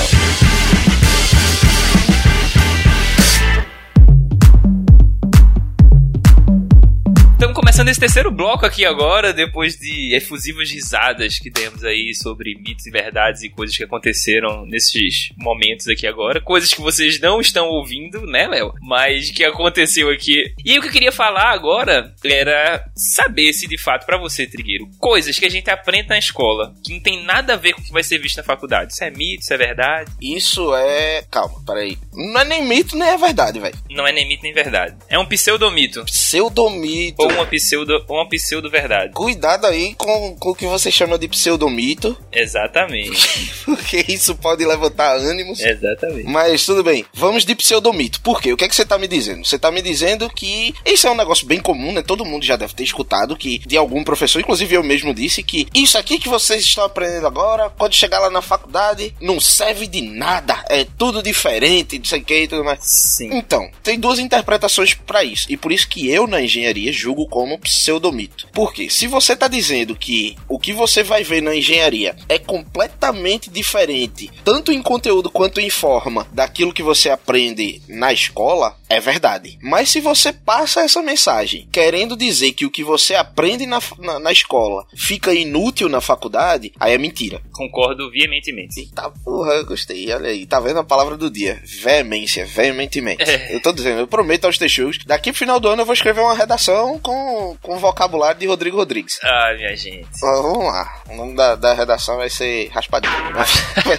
[7.75, 12.85] Começando esse terceiro bloco aqui agora, depois de efusivas risadas que demos aí sobre mitos
[12.85, 16.39] e verdades e coisas que aconteceram nesses momentos aqui agora.
[16.39, 18.71] Coisas que vocês não estão ouvindo, né, Léo?
[18.81, 20.53] Mas que aconteceu aqui.
[20.63, 24.89] E o que eu queria falar agora era saber se de fato, pra você, Trigueiro,
[24.97, 27.83] coisas que a gente aprende na escola que não tem nada a ver com o
[27.83, 28.93] que vai ser visto na faculdade.
[28.93, 30.11] Isso é mito, isso é verdade.
[30.21, 31.25] Isso é.
[31.29, 31.97] Calma, peraí.
[32.13, 33.75] Não é nem mito, nem é verdade, velho.
[33.89, 34.95] Não é nem mito nem verdade.
[35.09, 36.05] É um pseudomito.
[36.05, 37.21] Pseudomito.
[37.21, 39.13] Ou uma pseudo, uma pseudo verdade.
[39.13, 43.51] Cuidado aí com, com o que você chama de pseudomito, Exatamente.
[43.65, 45.59] porque isso pode levantar ânimos.
[45.59, 46.29] Exatamente.
[46.29, 48.21] Mas tudo bem, vamos de pseudomito.
[48.21, 48.53] Por quê?
[48.53, 49.45] O que é que você tá me dizendo?
[49.45, 52.01] Você tá me dizendo que isso é um negócio bem comum, né?
[52.03, 55.67] Todo mundo já deve ter escutado que de algum professor, inclusive eu mesmo disse que
[55.73, 60.01] isso aqui que vocês estão aprendendo agora, quando chegar lá na faculdade, não serve de
[60.01, 60.63] nada.
[60.69, 62.79] É tudo diferente, não sei o que e tudo mais.
[62.81, 63.29] Sim.
[63.33, 65.47] Então, tem duas interpretações pra isso.
[65.49, 68.47] E por isso que eu, na engenharia, julgo como pseudomito.
[68.51, 73.49] Porque se você tá dizendo que o que você vai ver na engenharia é completamente
[73.49, 79.57] diferente, tanto em conteúdo quanto em forma, daquilo que você aprende na escola, é verdade.
[79.61, 84.19] Mas se você passa essa mensagem querendo dizer que o que você aprende na, na,
[84.19, 87.41] na escola fica inútil na faculdade, aí é mentira.
[87.51, 88.79] Concordo veementemente.
[88.79, 90.11] Eita porra, eu gostei.
[90.13, 91.61] Olha aí, tá vendo a palavra do dia?
[91.63, 93.23] Veemência, veementemente.
[93.23, 93.55] É.
[93.55, 96.21] Eu tô dizendo, eu prometo aos texugos, daqui pro final do ano eu vou escrever
[96.21, 99.19] uma redação com, com o vocabulário de Rodrigo Rodrigues.
[99.23, 100.07] Ah, minha gente.
[100.23, 101.01] Ó, vamos lá.
[101.09, 103.13] O nome da, da redação vai ser Raspadinho.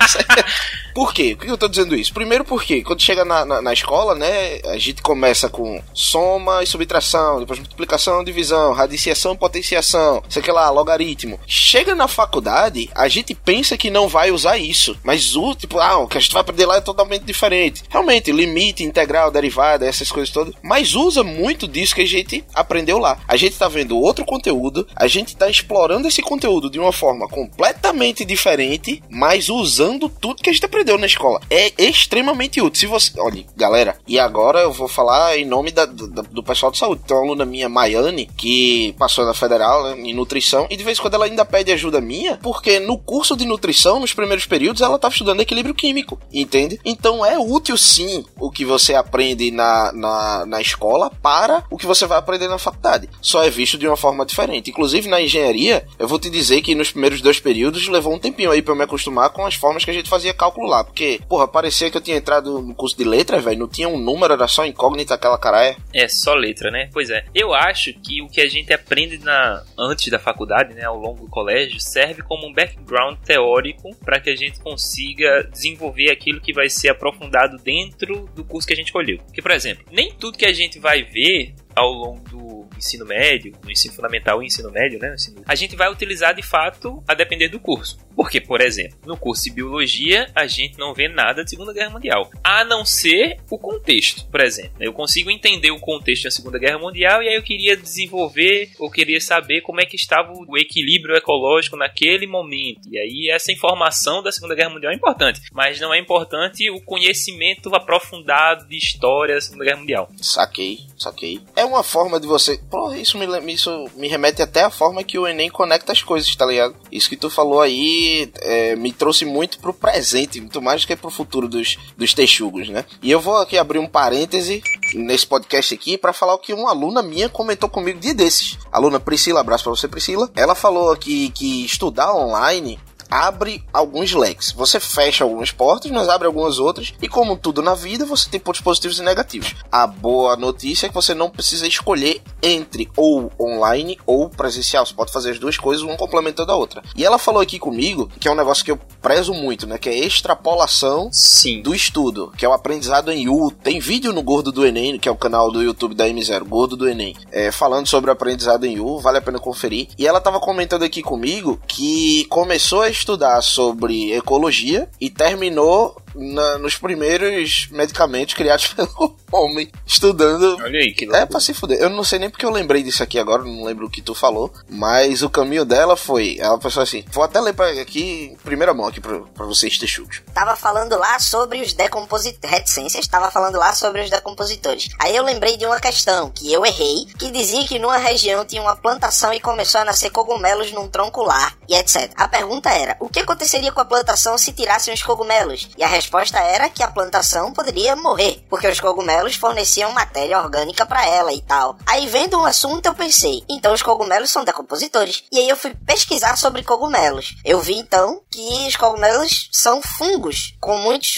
[0.09, 0.27] Ser-
[0.95, 1.37] Por quê?
[1.37, 2.13] Por que eu tô dizendo isso?
[2.15, 6.67] Primeiro porque quando chega na, na, na escola, né, a gente começa com soma e
[6.67, 11.39] subtração, depois multiplicação, divisão, radiciação, potenciação, sei que lá, logaritmo.
[11.47, 15.99] Chega na faculdade, a gente pensa que não vai usar isso, mas o tipo, ah,
[15.99, 17.83] o que a gente vai aprender lá é totalmente diferente.
[17.91, 22.99] Realmente, limite, integral, derivada, essas coisas todas, mas usa muito disso que a gente aprendeu
[22.99, 23.19] lá.
[23.29, 27.27] A gente tá vendo outro conteúdo, a gente tá explorando esse conteúdo de uma forma
[27.29, 31.41] completamente diferente, mas usando tudo que a gente aprendeu na escola.
[31.51, 32.79] É extremamente útil.
[32.81, 33.13] Se você.
[33.19, 37.03] Olha, galera, e agora eu vou falar em nome da- da- do pessoal de saúde.
[37.07, 40.99] Tem uma aluna minha, Maiane, que passou na federal né, em nutrição, e de vez
[40.99, 44.83] em quando ela ainda pede ajuda minha, porque no curso de nutrição, nos primeiros períodos,
[44.83, 46.79] ela tava estudando equilíbrio químico, entende?
[46.85, 51.87] Então é útil sim o que você aprende na, na, na escola para o que
[51.87, 53.09] você vai aprender na faculdade.
[53.27, 54.71] Só é visto de uma forma diferente.
[54.71, 58.53] Inclusive na engenharia, eu vou te dizer que nos primeiros dois períodos levou um tempinho
[58.53, 60.85] aí pra eu me acostumar com as formas que a gente fazia cálculo lá.
[60.85, 63.59] Porque, porra, parecia que eu tinha entrado no curso de letras, velho.
[63.59, 65.77] Não tinha um número, era só incógnita aquela caraia.
[65.93, 66.89] É só letra, né?
[66.93, 67.25] Pois é.
[67.35, 71.25] Eu acho que o que a gente aprende na antes da faculdade, né, ao longo
[71.25, 76.53] do colégio, serve como um background teórico para que a gente consiga desenvolver aquilo que
[76.53, 79.19] vai ser aprofundado dentro do curso que a gente escolheu.
[79.25, 83.53] Porque, por exemplo, nem tudo que a gente vai ver ao longo do ensino médio,
[83.63, 85.15] no ensino fundamental e ensino médio, né?
[85.47, 87.99] A gente vai utilizar de fato a depender do curso.
[88.17, 91.91] Porque, por exemplo, no curso de biologia a gente não vê nada de Segunda Guerra
[91.91, 94.27] Mundial, a não ser o contexto.
[94.31, 97.77] Por exemplo, eu consigo entender o contexto da Segunda Guerra Mundial e aí eu queria
[97.77, 102.89] desenvolver ou queria saber como é que estava o equilíbrio ecológico naquele momento.
[102.91, 106.81] E aí essa informação da Segunda Guerra Mundial é importante, mas não é importante o
[106.81, 110.09] conhecimento aprofundado de história da Segunda Guerra Mundial.
[110.17, 111.41] Saquei, saquei.
[111.55, 112.59] É uma forma de você.
[112.71, 116.35] Pô, isso me, isso me remete até a forma que o Enem conecta as coisas,
[116.35, 116.75] tá ligado?
[116.91, 120.97] Isso que tu falou aí é, me trouxe muito pro presente, muito mais do que
[120.97, 122.85] pro futuro dos, dos texugos, né?
[123.03, 124.63] E eu vou aqui abrir um parêntese
[124.95, 128.59] nesse podcast aqui para falar o que uma aluna minha comentou comigo dia desses.
[128.73, 130.31] aluna Priscila, abraço pra você, Priscila.
[130.35, 132.79] Ela falou aqui que estudar online
[133.11, 134.53] abre alguns leques.
[134.53, 136.93] Você fecha algumas portas, mas abre algumas outras.
[137.01, 139.55] E como tudo na vida, você tem pontos positivos e negativos.
[139.71, 144.85] A boa notícia é que você não precisa escolher entre ou online ou presencial.
[144.85, 146.83] Você pode fazer as duas coisas, uma complementando a outra.
[146.95, 149.79] E ela falou aqui comigo, que é um negócio que eu prezo muito, né?
[149.79, 151.63] Que é extrapolação Sim.
[151.63, 153.51] do estudo, que é o aprendizado em U.
[153.51, 156.77] Tem vídeo no Gordo do Enem, que é o canal do YouTube da M0, Gordo
[156.77, 159.89] do Enem, é, falando sobre o aprendizado em U, vale a pena conferir.
[159.99, 166.59] E ela tava comentando aqui comigo que começou a estudar sobre ecologia e terminou na,
[166.59, 170.57] nos primeiros medicamentos criados pelo homem, estudando.
[170.63, 171.27] Olha aí, que É loucura.
[171.27, 171.79] pra se fuder.
[171.79, 174.15] Eu não sei nem porque eu lembrei disso aqui agora, não lembro o que tu
[174.15, 174.53] falou.
[174.69, 176.37] Mas o caminho dela foi.
[176.41, 179.79] Ela pensou assim: vou até ler pra, aqui, em primeira mão aqui pra, pra vocês
[179.79, 180.23] ter chute.
[180.35, 182.51] Tava falando lá sobre os decompositores.
[182.51, 184.89] Reticências, tava falando lá sobre os decompositores.
[184.99, 188.63] Aí eu lembrei de uma questão que eu errei, que dizia que numa região tinha
[188.63, 192.11] uma plantação e começou a nascer cogumelos num tronco lá, e etc.
[192.17, 195.69] A pergunta era: o que aconteceria com a plantação se tirassem os cogumelos?
[195.77, 196.06] E a resposta
[196.41, 201.41] era que a plantação poderia morrer, porque os cogumelos forneciam matéria orgânica para ela e
[201.43, 201.77] tal.
[201.87, 205.25] Aí vendo um assunto eu pensei, então os cogumelos são decompositores.
[205.33, 207.37] E aí eu fui pesquisar sobre cogumelos.
[207.45, 211.15] Eu vi então que os cogumelos são fungos com muitos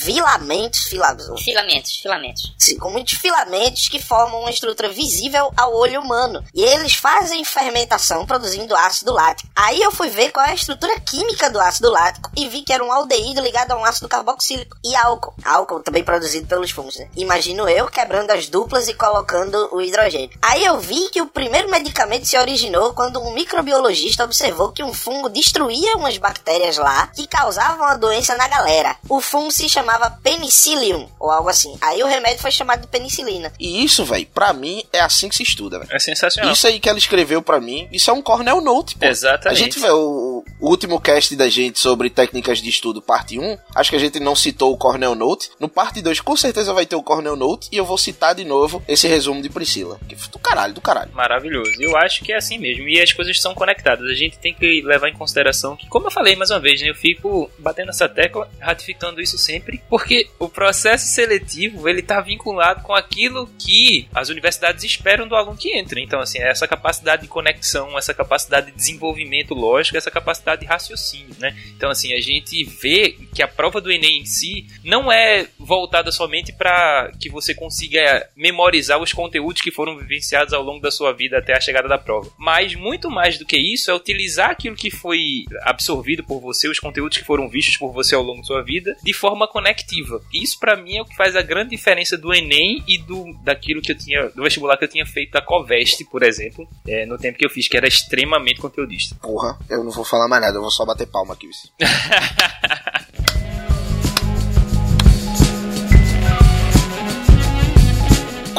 [0.00, 2.54] filamentos, filamentos, Filamentos, filamentos.
[2.58, 6.44] Sim, com muitos filamentos que formam uma estrutura visível ao olho humano.
[6.54, 9.50] E eles fazem fermentação produzindo ácido lático.
[9.54, 12.72] Aí eu fui ver qual é a estrutura química do ácido lático e vi que
[12.72, 15.34] era um aldeído ligado a um ácido carboxílico e álcool.
[15.44, 17.08] Álcool também produzido pelos fungos, né?
[17.16, 20.30] Imagino eu quebrando as duplas e colocando o hidrogênio.
[20.40, 24.92] Aí eu vi que o primeiro medicamento se originou quando um microbiologista observou que um
[24.92, 28.96] fungo destruía umas bactérias lá que causavam a doença na galera.
[29.08, 31.76] O fungo se chamava penicillium ou algo assim.
[31.80, 33.52] Aí o remédio foi chamado de penicilina.
[33.58, 35.90] E isso, velho, pra mim é assim que se estuda, velho.
[35.92, 36.52] É sensacional.
[36.52, 39.04] Isso aí que ela escreveu pra mim, isso é um Cornell Note, pô.
[39.04, 39.48] Exatamente.
[39.48, 43.58] A gente vê o, o último cast da gente sobre técnicas de estudo, parte 1.
[43.74, 45.50] Acho que a gente não citou o Cornell Note.
[45.60, 47.68] No parte 2, com certeza vai ter o Cornell Note.
[47.70, 50.00] E eu vou citar de novo esse resumo de Priscila.
[50.08, 51.12] Que do caralho, do caralho.
[51.12, 51.72] Maravilhoso.
[51.78, 52.88] Eu acho que é assim mesmo.
[52.88, 54.08] E as coisas são conectadas.
[54.08, 56.88] A gente tem que levar em consideração que, como eu falei mais uma vez, né,
[56.88, 62.82] eu fico batendo essa tecla, ratificando isso sempre, porque o processo seletivo ele tá vinculado
[62.82, 66.00] com aquilo que as universidades esperam do aluno que entra.
[66.00, 71.34] Então, assim, essa capacidade de conexão, essa capacidade de desenvolvimento lógico, essa capacidade de raciocínio,
[71.38, 71.56] né?
[71.76, 76.10] Então, assim, a gente vê que a prova do Enem em si não é voltada
[76.10, 81.12] somente para que você consiga memorizar os conteúdos que foram vivenciados ao longo da sua
[81.12, 82.30] vida até a chegada da prova.
[82.38, 86.78] Mas muito mais do que isso é utilizar aquilo que foi absorvido por você, os
[86.78, 90.22] conteúdos que foram vistos por você ao longo da sua vida, de forma conectiva.
[90.32, 93.82] Isso para mim é o que faz a grande diferença do Enem e do daquilo
[93.82, 97.18] que eu tinha do vestibular que eu tinha feito da Coveste, por exemplo, é, no
[97.18, 99.14] tempo que eu fiz, que era extremamente conteudista.
[99.16, 101.50] Porra, eu não vou falar mais nada, eu vou só bater palma aqui.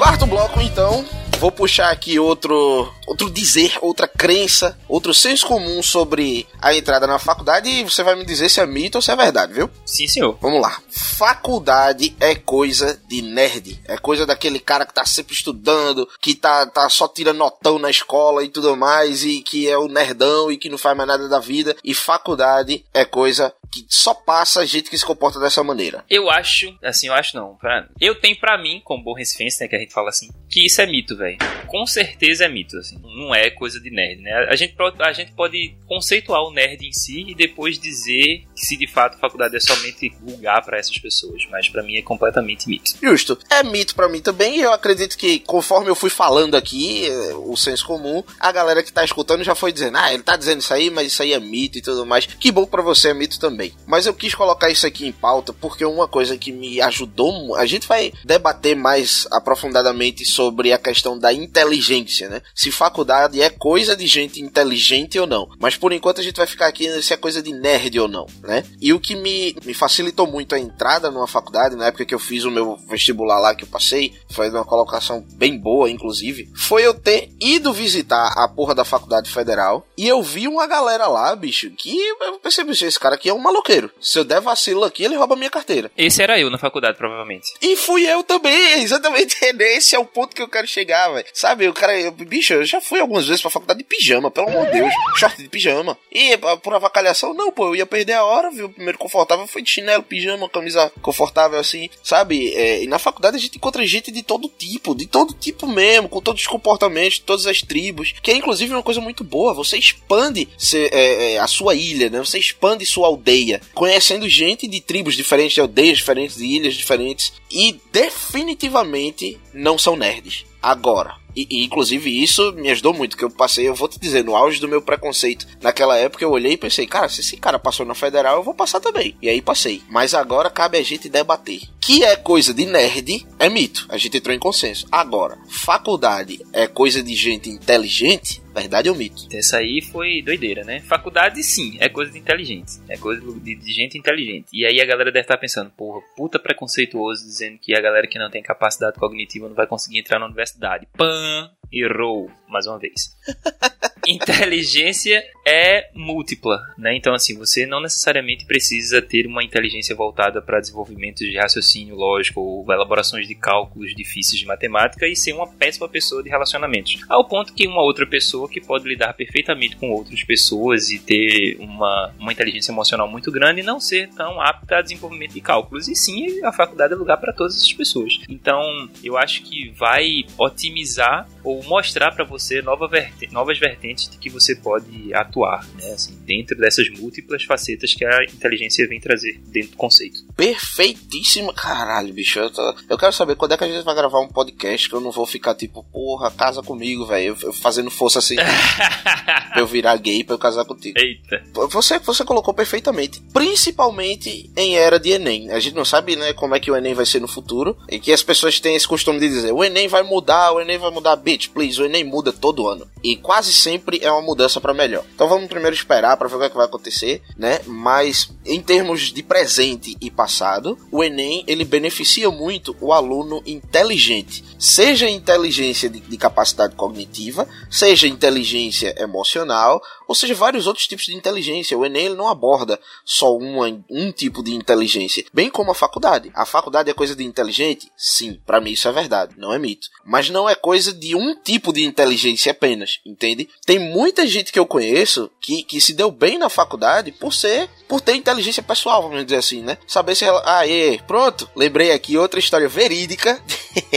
[0.01, 1.05] Quarto bloco, então.
[1.37, 7.19] Vou puxar aqui outro, outro dizer, outra crença, outro senso comum sobre a entrada na
[7.19, 9.69] faculdade e você vai me dizer se é mito ou se é verdade, viu?
[9.85, 10.39] Sim, senhor.
[10.41, 10.81] Vamos lá.
[10.89, 13.79] Faculdade é coisa de nerd.
[13.85, 17.91] É coisa daquele cara que tá sempre estudando, que tá, tá só tirando notão na
[17.91, 21.29] escola e tudo mais, e que é o nerdão e que não faz mais nada
[21.29, 21.75] da vida.
[21.83, 26.03] E faculdade é coisa que só passa gente que se comporta dessa maneira.
[26.09, 27.55] Eu acho, assim, eu acho não.
[27.55, 30.65] pra- eu tenho pra mim, como bom recifense, né, que a gente fala assim, que
[30.65, 31.37] isso é mito, velho.
[31.67, 32.99] Com certeza é mito, assim.
[33.01, 34.31] Não é coisa de nerd, né?
[34.49, 38.75] A gente, a gente pode conceituar o nerd em si e depois dizer que se
[38.75, 41.43] de fato a faculdade é somente lugar pra essas pessoas.
[41.49, 42.91] Mas pra mim é completamente mito.
[43.01, 43.37] Justo.
[43.49, 47.33] É mito pra mim também, e eu acredito que conforme eu fui falando aqui, eh,
[47.35, 50.59] o senso comum, a galera que tá escutando já foi dizendo, ah, ele tá dizendo
[50.59, 52.25] isso aí, mas isso aí é mito e tudo mais.
[52.25, 53.60] Que bom pra você é mito também.
[53.61, 53.73] Também.
[53.85, 57.65] Mas eu quis colocar isso aqui em pauta porque uma coisa que me ajudou, a
[57.65, 62.41] gente vai debater mais aprofundadamente sobre a questão da inteligência, né?
[62.55, 65.49] Se faculdade é coisa de gente inteligente ou não.
[65.59, 68.25] Mas por enquanto a gente vai ficar aqui se é coisa de nerd ou não,
[68.41, 68.63] né?
[68.79, 72.19] E o que me, me facilitou muito a entrada numa faculdade, na época que eu
[72.19, 76.85] fiz o meu vestibular lá que eu passei, foi uma colocação bem boa, inclusive, foi
[76.85, 81.35] eu ter ido visitar a porra da faculdade federal e eu vi uma galera lá,
[81.35, 83.91] bicho, que eu percebi, esse cara aqui é um maloqueiro.
[83.99, 85.91] Se eu der vacilo aqui, ele rouba minha carteira.
[85.97, 87.53] Esse era eu na faculdade, provavelmente.
[87.61, 89.37] E fui eu também, exatamente.
[89.41, 91.25] Esse é o ponto que eu quero chegar, velho.
[91.33, 94.49] Sabe, o cara, eu, bicho, eu já fui algumas vezes pra faculdade de pijama, pelo
[94.49, 94.93] amor de Deus.
[95.17, 95.97] Short de pijama.
[96.11, 98.67] E por avacalhação, não, pô, eu ia perder a hora, viu?
[98.67, 102.53] O primeiro confortável foi de chinelo, pijama, camisa confortável assim, sabe?
[102.53, 106.09] É, e na faculdade a gente encontra gente de todo tipo, de todo tipo mesmo,
[106.09, 109.53] com todos os comportamentos, todas as tribos, que é inclusive uma coisa muito boa.
[109.53, 112.19] Você expande se, é, é, a sua ilha, né?
[112.19, 113.40] Você expande sua aldeia,
[113.73, 119.95] conhecendo gente de tribos diferentes, de aldeias diferentes, de ilhas diferentes, e definitivamente não são
[119.95, 120.45] nerds.
[120.61, 124.23] Agora, e, e, inclusive isso me ajudou muito, que eu passei, eu vou te dizer,
[124.23, 125.47] no auge do meu preconceito.
[125.61, 128.53] Naquela época eu olhei e pensei, cara, se esse cara passou na federal, eu vou
[128.53, 129.15] passar também.
[129.21, 129.81] E aí passei.
[129.89, 131.61] Mas agora cabe a gente debater.
[131.79, 133.85] Que é coisa de nerd, é mito.
[133.89, 134.87] A gente entrou em consenso.
[134.91, 139.27] Agora, faculdade é coisa de gente inteligente, Verdade ou mito?
[139.33, 140.81] Essa aí foi doideira, né?
[140.81, 142.73] Faculdade, sim, é coisa de inteligente.
[142.87, 144.47] É coisa de, de gente inteligente.
[144.53, 148.19] E aí a galera deve estar pensando, porra, puta preconceituoso dizendo que a galera que
[148.19, 150.87] não tem capacidade cognitiva não vai conseguir entrar na universidade.
[150.97, 151.51] Pan!
[151.71, 153.15] Errou, mais uma vez.
[154.07, 156.95] inteligência é múltipla, né?
[156.95, 162.41] Então, assim, você não necessariamente precisa ter uma inteligência voltada para desenvolvimento de raciocínio lógico
[162.41, 166.99] ou elaborações de cálculos difíceis de matemática e ser uma péssima pessoa de relacionamentos.
[167.07, 171.57] Ao ponto que uma outra pessoa que pode lidar perfeitamente com outras pessoas e ter
[171.59, 175.87] uma, uma inteligência emocional muito grande não ser tão apta a desenvolvimento de cálculos.
[175.87, 178.19] E sim, a faculdade é lugar para todas essas pessoas.
[178.29, 178.61] Então,
[179.03, 184.29] eu acho que vai otimizar ou mostrar para você nova verte novas vertentes de que
[184.29, 185.91] você pode atuar, né?
[185.91, 190.23] Assim, dentro dessas múltiplas facetas que a inteligência vem trazer dentro do conceito.
[190.35, 192.39] Perfeitíssima, caralho, bicho.
[192.39, 192.75] Eu, tô...
[192.89, 195.11] eu quero saber quando é que a gente vai gravar um podcast que eu não
[195.11, 200.35] vou ficar tipo, porra, casa comigo, velho, fazendo força assim pra eu virar gay pra
[200.35, 200.99] eu casar contigo.
[200.99, 201.43] Eita.
[201.69, 205.51] Você, você colocou perfeitamente, principalmente em era de Enem.
[205.51, 207.99] A gente não sabe, né, como é que o Enem vai ser no futuro e
[207.99, 210.91] que as pessoas têm esse costume de dizer, o Enem vai mudar, o Enem vai
[210.91, 212.87] mudar, bitch, please, o Enem muda todo ano.
[213.03, 215.03] E quase sempre é uma mudança para melhor.
[215.13, 217.59] Então vamos primeiro esperar para ver o que, é que vai acontecer, né?
[217.65, 224.43] Mas em termos de presente e passado, o Enem ele beneficia muito o aluno inteligente,
[224.57, 231.15] seja inteligência de, de capacidade cognitiva, seja inteligência emocional, ou seja, vários outros tipos de
[231.15, 231.77] inteligência.
[231.77, 236.29] O Enem ele não aborda só uma, um tipo de inteligência, bem como a faculdade.
[236.33, 237.91] A faculdade é coisa de inteligente?
[237.95, 239.87] Sim, para mim isso é verdade, não é mito.
[240.05, 243.49] Mas não é coisa de um tipo de inteligência apenas, entende?
[243.65, 247.69] Tem muita gente que eu conheço que, que se deu bem na faculdade por ser,
[247.91, 249.77] por ter inteligência pessoal, vamos dizer assim, né?
[249.85, 250.41] Saber se ela.
[250.45, 253.37] Ah, e, pronto, lembrei aqui outra história verídica.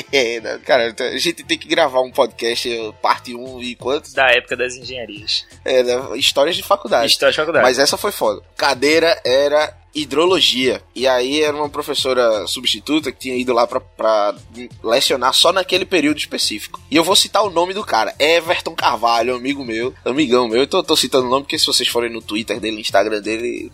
[0.66, 4.12] Cara, a gente tem que gravar um podcast, parte 1 e quantos?
[4.12, 5.46] Da época das engenharias.
[5.64, 5.84] É,
[6.16, 7.06] histórias de faculdade.
[7.06, 7.62] Histórias de faculdade.
[7.64, 8.42] Mas essa foi foda.
[8.56, 10.82] Cadeira era hidrologia.
[10.94, 14.34] E aí era uma professora substituta que tinha ido lá pra, pra,
[14.82, 16.80] lecionar só naquele período específico.
[16.90, 20.60] E eu vou citar o nome do cara: Everton Carvalho, amigo meu, amigão meu.
[20.60, 23.20] Eu tô, tô citando o nome porque se vocês forem no Twitter dele, no Instagram
[23.20, 23.70] dele,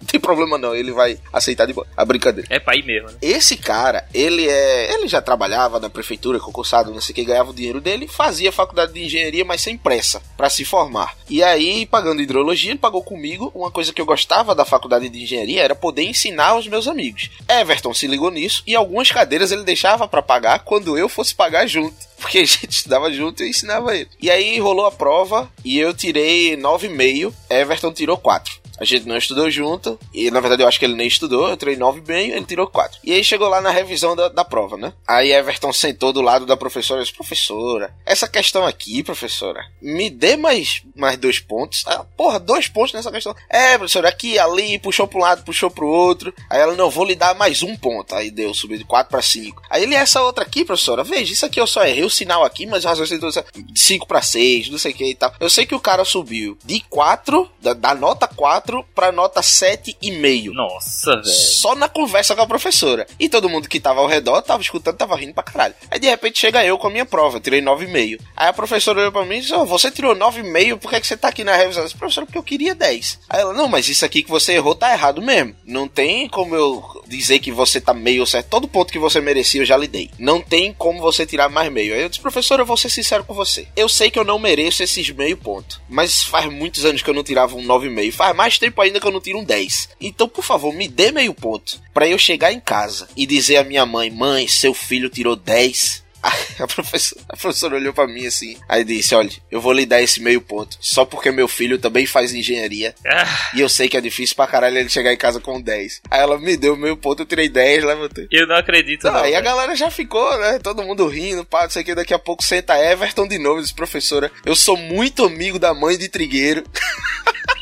[0.00, 1.86] não tem problema não, ele vai aceitar de boa.
[1.96, 2.48] A brincadeira.
[2.50, 3.16] É pra ir mesmo, né?
[3.20, 4.94] Esse cara, ele é.
[4.94, 8.52] Ele já trabalhava na prefeitura, concursado, não sei o que, ganhava o dinheiro dele, fazia
[8.52, 11.16] faculdade de engenharia, mas sem pressa, para se formar.
[11.28, 15.22] E aí, pagando hidrologia, ele pagou comigo uma coisa que eu gostava da faculdade de
[15.22, 17.30] engenharia era poder ensinar aos meus amigos.
[17.48, 21.66] Everton se ligou nisso e algumas cadeiras ele deixava para pagar quando eu fosse pagar
[21.66, 21.96] junto.
[22.20, 24.10] Porque a gente estudava junto e eu ensinava ele.
[24.20, 28.60] E aí rolou a prova e eu tirei 9,5, Everton tirou 4.
[28.80, 29.98] A gente não estudou junto.
[30.12, 31.48] E na verdade eu acho que ele nem estudou.
[31.50, 32.98] Eu tirei 9 bem, ele tirou 4.
[33.04, 34.94] E aí chegou lá na revisão da, da prova, né?
[35.06, 40.08] Aí Everton sentou do lado da professora e disse: Professora, essa questão aqui, professora, me
[40.08, 41.84] dê mais, mais dois pontos.
[41.86, 43.34] Ah, porra, dois pontos nessa questão.
[43.50, 46.32] É, professora, aqui, ali, puxou para um lado, puxou pro outro.
[46.48, 48.14] Aí ela, não, vou lhe dar mais um ponto.
[48.14, 49.62] Aí deu, subiu de 4 para 5.
[49.68, 52.64] Aí ele, essa outra aqui, professora, veja, isso aqui eu só errei o sinal aqui,
[52.64, 55.34] mas o raciocínio de 5 para 6, não sei o que e tal.
[55.38, 59.40] Eu sei que o cara subiu de 4, da, da nota 4 4 pra nota
[59.40, 60.52] 7,5.
[60.52, 61.26] Nossa, velho.
[61.26, 63.06] Só na conversa com a professora.
[63.18, 65.74] E todo mundo que tava ao redor tava escutando, tava rindo pra caralho.
[65.90, 68.20] Aí de repente chega eu com a minha prova, eu tirei 9,5.
[68.36, 71.00] Aí a professora olhou pra mim e disse: oh, Você tirou 9,5, por que, é
[71.00, 71.82] que você tá aqui na revisão?
[71.82, 73.20] Eu disse, professora, porque eu queria 10.
[73.28, 75.54] Aí ela: Não, mas isso aqui que você errou tá errado mesmo.
[75.64, 78.48] Não tem como eu dizer que você tá meio certo.
[78.48, 80.10] Todo ponto que você merecia eu já lhe dei.
[80.18, 81.94] Não tem como você tirar mais meio.
[81.94, 83.66] Aí eu disse: Professora, eu vou ser sincero com você.
[83.74, 85.80] Eu sei que eu não mereço esses meio ponto.
[85.88, 88.12] Mas faz muitos anos que eu não tirava um 9,5.
[88.12, 89.90] Faz mais tempo ainda que eu não tiro um 10.
[90.00, 91.80] Então, por favor, me dê meio ponto.
[91.94, 96.08] para eu chegar em casa e dizer à minha mãe: Mãe, seu filho tirou 10.
[96.60, 100.02] A professora, a professora olhou para mim assim, aí disse: Olha, eu vou lhe dar
[100.02, 103.96] esse meio ponto, só porque meu filho também faz engenharia Ah, e eu sei que
[103.96, 106.02] é difícil pra caralho ele chegar em casa com 10.
[106.10, 108.28] Aí ela me deu meio ponto, eu tirei 10, levantei.
[108.30, 109.20] eu não acredito, Não, não.
[109.22, 110.58] aí a galera já ficou, né?
[110.58, 111.94] Todo mundo rindo, pá, não sei o que.
[111.94, 115.96] Daqui a pouco senta Everton de novo, diz, professora, eu sou muito amigo da mãe
[115.96, 116.64] de Trigueiro.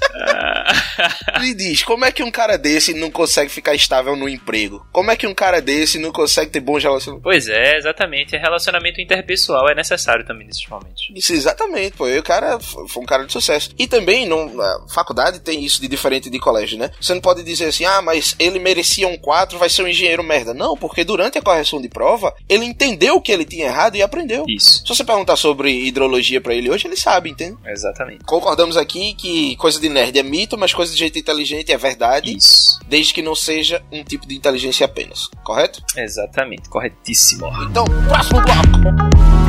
[1.40, 4.86] Me diz, como é que um cara desse não consegue ficar estável no emprego?
[4.92, 7.22] Como é que um cara desse não consegue ter bons relacionamentos?
[7.22, 8.36] Pois é, exatamente.
[8.36, 11.08] Relacionamento interpessoal é necessário também nesses momentos.
[11.14, 12.08] Isso, exatamente, pô.
[12.08, 13.70] E o cara foi um cara de sucesso.
[13.78, 16.90] E também, não, na faculdade tem isso de diferente de colégio, né?
[17.00, 20.22] Você não pode dizer assim, ah, mas ele merecia um 4, vai ser um engenheiro
[20.22, 20.52] merda.
[20.54, 24.02] Não, porque durante a correção de prova, ele entendeu o que ele tinha errado e
[24.02, 24.44] aprendeu.
[24.48, 27.56] Isso, Se você perguntar sobre hidrologia pra ele hoje, ele sabe, entende?
[27.66, 28.24] exatamente.
[28.24, 32.36] Concordamos aqui que coisa de nerd é mito, mas coisa de gente inteligente é verdade,
[32.36, 35.82] Isso, desde que não seja um tipo de inteligência apenas, correto?
[35.96, 36.68] exatamente.
[36.68, 37.46] Corretíssimo.
[37.64, 39.39] Então, próximo bloco!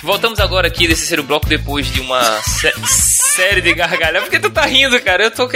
[0.02, 2.22] Voltamos agora aqui desse terceiro bloco depois de uma
[3.38, 4.22] série de gargalhadas.
[4.24, 5.24] Por que tu tá rindo, cara?
[5.24, 5.48] Eu tô.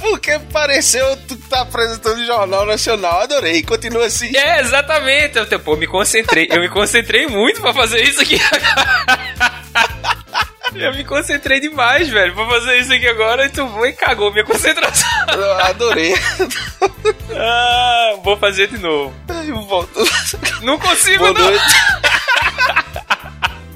[0.00, 4.36] Porque pareceu tu tá apresentando o Jornal Nacional, adorei, continua assim.
[4.36, 5.38] É, exatamente.
[5.38, 6.48] Eu, pô, me concentrei.
[6.50, 8.38] Eu me concentrei muito pra fazer isso aqui.
[10.74, 14.32] Eu me concentrei demais, velho, pra fazer isso aqui agora e tu foi e cagou
[14.32, 15.08] minha concentração.
[15.32, 16.14] Eu adorei.
[17.36, 19.14] Ah, vou fazer de novo.
[19.46, 20.00] Eu volto.
[20.62, 21.50] Não consigo, Boa não.
[21.50, 21.64] noite.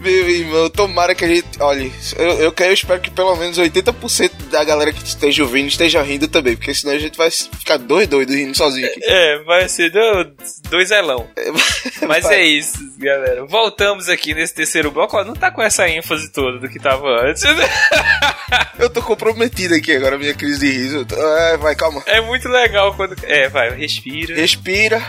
[0.00, 1.46] Meu irmão, tomara que a gente.
[1.60, 5.68] Olha, eu, eu, quero- eu espero que pelo menos 80% da galera que esteja ouvindo
[5.68, 9.00] esteja rindo também, porque senão a gente vai ficar dois doidos rindo sozinho aqui.
[9.02, 10.32] É, vai ser do-
[10.70, 11.28] dois elão.
[12.06, 12.36] Mas Vai.
[12.36, 13.44] é isso, galera.
[13.46, 15.16] Voltamos aqui nesse terceiro bloco.
[15.16, 17.42] Ó, não tá com essa ênfase toda do que tava antes.
[18.78, 21.06] Eu tô comprometido aqui agora, minha crise de riso.
[21.12, 22.02] É, vai, calma.
[22.06, 23.16] É muito legal quando.
[23.24, 24.34] É, vai, respira.
[24.36, 25.02] Respira,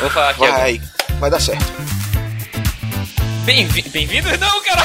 [0.00, 0.60] Vou falar aqui agora.
[0.62, 0.80] vai.
[1.20, 1.64] Vai dar certo.
[3.44, 4.28] Bem-vi- Bem-vindo?
[4.38, 4.82] não, cara!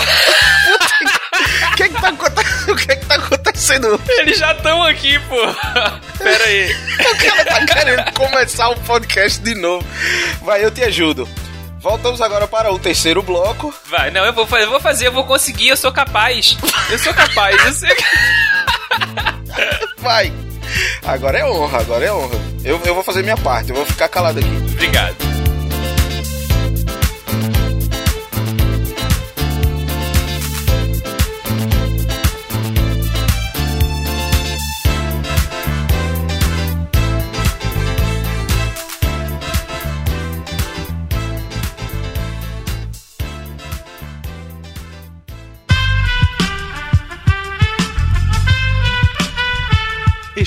[1.71, 2.71] O que é que tá acontecendo?
[2.71, 4.01] O que é que tá acontecendo?
[4.19, 5.37] Eles já estão aqui, pô!
[6.21, 6.75] Pera aí.
[6.99, 9.85] O cara tá querendo começar o podcast de novo.
[10.41, 11.27] Vai, eu te ajudo.
[11.79, 13.73] Voltamos agora para o terceiro bloco.
[13.85, 16.57] Vai, não, eu vou fazer, eu vou fazer, eu vou conseguir, eu sou capaz.
[16.89, 17.95] Eu sou capaz, eu sei.
[19.99, 20.33] Vai.
[21.05, 22.35] Agora é honra, agora é honra.
[22.65, 24.49] Eu, eu vou fazer minha parte, eu vou ficar calado aqui.
[24.73, 25.15] Obrigado.